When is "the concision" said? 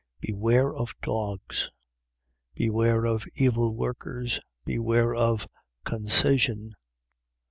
5.43-6.73